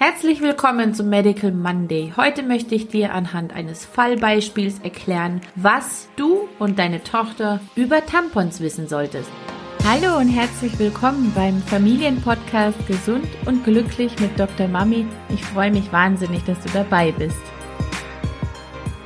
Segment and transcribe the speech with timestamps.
[0.00, 2.12] Herzlich willkommen zum Medical Monday.
[2.16, 8.60] Heute möchte ich dir anhand eines Fallbeispiels erklären, was du und deine Tochter über Tampons
[8.60, 9.28] wissen solltest.
[9.84, 14.68] Hallo und herzlich willkommen beim Familienpodcast Gesund und Glücklich mit Dr.
[14.68, 15.04] Mami.
[15.30, 17.42] Ich freue mich wahnsinnig, dass du dabei bist.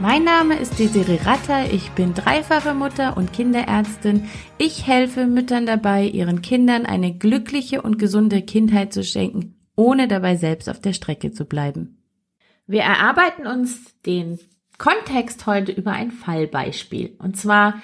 [0.00, 4.28] Mein Name ist Desiree Ratter, ich bin dreifache Mutter und Kinderärztin.
[4.58, 10.36] Ich helfe Müttern dabei, ihren Kindern eine glückliche und gesunde Kindheit zu schenken, ohne dabei
[10.36, 11.98] selbst auf der Strecke zu bleiben.
[12.66, 14.38] Wir erarbeiten uns den
[14.78, 17.16] Kontext heute über ein Fallbeispiel.
[17.18, 17.74] Und zwar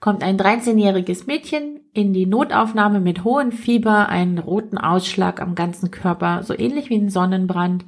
[0.00, 5.90] kommt ein 13-jähriges Mädchen in die Notaufnahme mit hohem Fieber, einen roten Ausschlag am ganzen
[5.90, 7.84] Körper, so ähnlich wie ein Sonnenbrand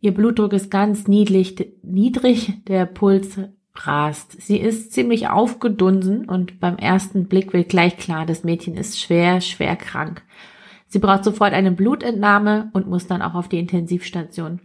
[0.00, 3.40] Ihr Blutdruck ist ganz niedrig, niedrig, der Puls
[3.74, 4.40] rast.
[4.40, 9.40] Sie ist ziemlich aufgedunsen und beim ersten Blick wird gleich klar, das Mädchen ist schwer,
[9.40, 10.22] schwer krank.
[10.86, 14.60] Sie braucht sofort eine Blutentnahme und muss dann auch auf die Intensivstation.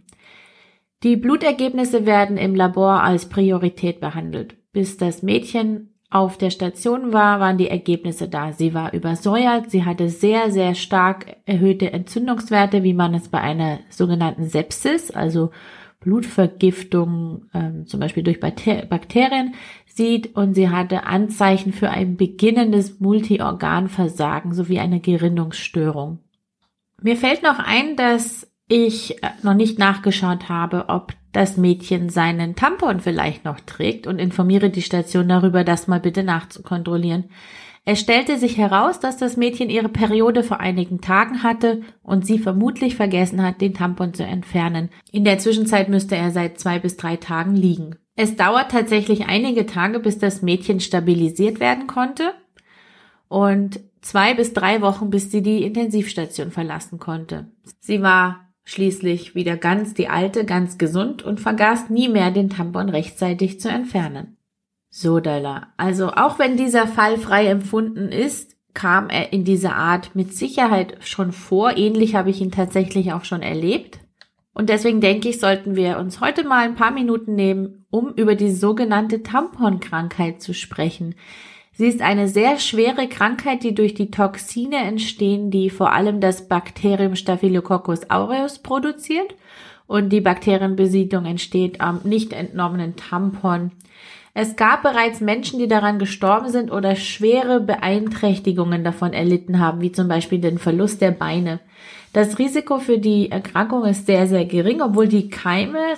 [1.02, 4.54] Die Blutergebnisse werden im Labor als Priorität behandelt.
[4.72, 8.52] Bis das Mädchen auf der Station war, waren die Ergebnisse da.
[8.52, 13.80] Sie war übersäuert, sie hatte sehr, sehr stark erhöhte Entzündungswerte, wie man es bei einer
[13.88, 15.50] sogenannten Sepsis, also
[16.02, 19.54] Blutvergiftung, ähm, zum Beispiel durch Bakterien,
[19.86, 26.18] sieht und sie hatte Anzeichen für ein beginnendes Multiorganversagen sowie eine Gerinnungsstörung.
[27.00, 32.56] Mir fällt noch ein, dass ich äh, noch nicht nachgeschaut habe, ob das Mädchen seinen
[32.56, 37.24] Tampon vielleicht noch trägt und informiere die Station darüber, das mal bitte nachzukontrollieren.
[37.84, 42.38] Es stellte sich heraus, dass das Mädchen ihre Periode vor einigen Tagen hatte und sie
[42.38, 44.90] vermutlich vergessen hat, den Tampon zu entfernen.
[45.10, 47.96] In der Zwischenzeit müsste er seit zwei bis drei Tagen liegen.
[48.14, 52.34] Es dauert tatsächlich einige Tage, bis das Mädchen stabilisiert werden konnte
[53.28, 57.50] und zwei bis drei Wochen, bis sie die Intensivstation verlassen konnte.
[57.80, 62.90] Sie war schließlich wieder ganz die alte, ganz gesund und vergaß nie mehr den Tampon
[62.90, 64.36] rechtzeitig zu entfernen.
[64.94, 65.68] So, Della.
[65.78, 70.98] Also auch wenn dieser Fall frei empfunden ist, kam er in dieser Art mit Sicherheit
[71.00, 71.78] schon vor.
[71.78, 74.00] Ähnlich habe ich ihn tatsächlich auch schon erlebt.
[74.52, 78.34] Und deswegen denke ich, sollten wir uns heute mal ein paar Minuten nehmen, um über
[78.34, 81.14] die sogenannte Tamponkrankheit zu sprechen.
[81.72, 86.48] Sie ist eine sehr schwere Krankheit, die durch die Toxine entstehen, die vor allem das
[86.48, 89.34] Bakterium Staphylococcus aureus produziert.
[89.86, 93.72] Und die Bakterienbesiedlung entsteht am nicht entnommenen Tampon.
[94.34, 99.92] Es gab bereits Menschen, die daran gestorben sind oder schwere Beeinträchtigungen davon erlitten haben, wie
[99.92, 101.60] zum Beispiel den Verlust der Beine.
[102.14, 105.96] Das Risiko für die Erkrankung ist sehr, sehr gering, obwohl die Keime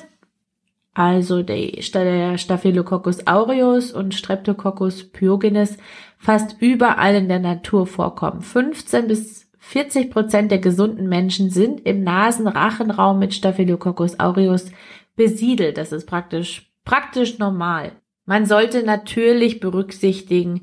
[0.94, 5.76] also der Staphylococcus aureus und Streptococcus pyogenes
[6.18, 8.42] fast überall in der Natur vorkommen.
[8.42, 14.70] 15 bis 40 Prozent der gesunden Menschen sind im Nasenrachenraum mit Staphylococcus aureus
[15.16, 15.78] besiedelt.
[15.78, 17.92] Das ist praktisch, praktisch normal.
[18.24, 20.62] Man sollte natürlich berücksichtigen,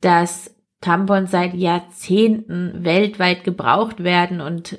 [0.00, 4.78] dass Tampons seit Jahrzehnten weltweit gebraucht werden und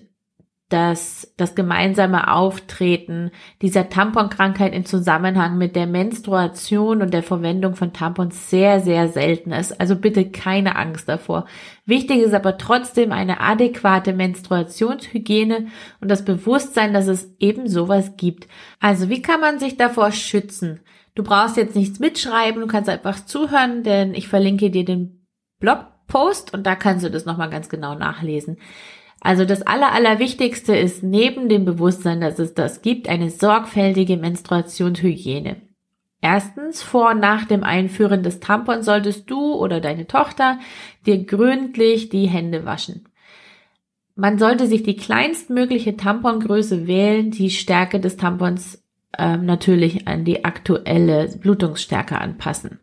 [0.69, 3.29] dass das gemeinsame Auftreten
[3.61, 9.51] dieser Tamponkrankheit in Zusammenhang mit der Menstruation und der Verwendung von Tampons sehr, sehr selten
[9.51, 9.79] ist.
[9.79, 11.45] Also bitte keine Angst davor.
[11.85, 15.67] Wichtig ist aber trotzdem eine adäquate Menstruationshygiene
[16.01, 18.47] und das Bewusstsein, dass es eben sowas gibt.
[18.79, 20.79] Also wie kann man sich davor schützen?
[21.15, 25.25] Du brauchst jetzt nichts mitschreiben, du kannst einfach zuhören, denn ich verlinke dir den
[25.59, 28.57] Blogpost und da kannst du das nochmal ganz genau nachlesen.
[29.21, 35.61] Also das Aller, Allerwichtigste ist neben dem Bewusstsein, dass es das gibt, eine sorgfältige Menstruationshygiene.
[36.21, 40.59] Erstens, vor und nach dem Einführen des Tampons solltest du oder deine Tochter
[41.05, 43.07] dir gründlich die Hände waschen.
[44.15, 48.84] Man sollte sich die kleinstmögliche Tampongröße wählen, die Stärke des Tampons
[49.17, 52.79] äh, natürlich an die aktuelle Blutungsstärke anpassen.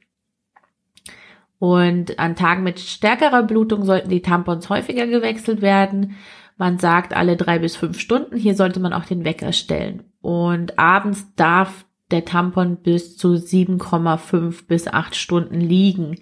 [1.59, 6.16] Und an Tagen mit stärkerer Blutung sollten die Tampons häufiger gewechselt werden.
[6.56, 8.37] Man sagt alle drei bis fünf Stunden.
[8.37, 10.03] Hier sollte man auch den Wecker stellen.
[10.20, 16.17] Und abends darf der Tampon bis zu 7,5 bis 8 Stunden liegen.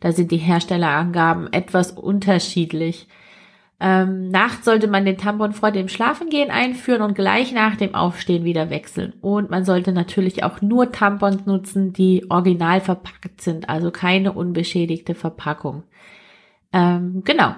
[0.00, 3.08] Da sind die Herstellerangaben etwas unterschiedlich.
[3.82, 8.44] Ähm, nachts sollte man den Tampon vor dem Schlafengehen einführen und gleich nach dem Aufstehen
[8.44, 9.14] wieder wechseln.
[9.22, 15.14] Und man sollte natürlich auch nur Tampons nutzen, die original verpackt sind, also keine unbeschädigte
[15.14, 15.84] Verpackung.
[16.74, 17.54] Ähm, genau.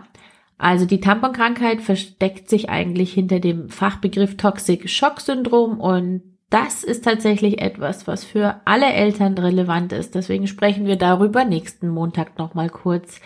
[0.58, 7.04] Also die Tamponkrankheit versteckt sich eigentlich hinter dem Fachbegriff Toxic Shock Syndrom und das ist
[7.04, 10.14] tatsächlich etwas, was für alle Eltern relevant ist.
[10.14, 13.20] Deswegen sprechen wir darüber nächsten Montag nochmal kurz.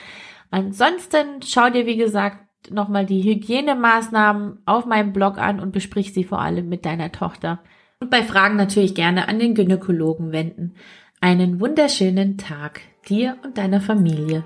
[0.51, 6.25] Ansonsten schau dir, wie gesagt, nochmal die Hygienemaßnahmen auf meinem Blog an und besprich sie
[6.25, 7.61] vor allem mit deiner Tochter.
[8.01, 10.75] Und bei Fragen natürlich gerne an den Gynäkologen wenden.
[11.21, 14.45] Einen wunderschönen Tag dir und deiner Familie.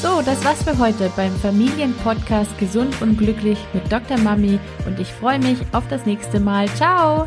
[0.00, 4.18] So, das war's für heute beim Familienpodcast Gesund und Glücklich mit Dr.
[4.18, 6.68] Mami und ich freue mich auf das nächste Mal.
[6.68, 7.26] Ciao!